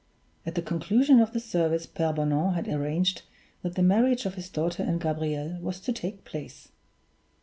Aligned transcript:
At 0.47 0.55
the 0.55 0.63
conclusion 0.63 1.19
of 1.19 1.31
this 1.31 1.45
service 1.45 1.85
Pere 1.85 2.11
Bonan 2.11 2.55
had 2.55 2.67
arranged 2.67 3.21
that 3.61 3.75
the 3.75 3.83
marriage 3.83 4.25
of 4.25 4.33
his 4.33 4.49
daughter 4.49 4.81
and 4.81 4.99
Gabriel 4.99 5.59
was 5.61 5.79
to 5.81 5.93
take 5.93 6.25
place. 6.25 6.69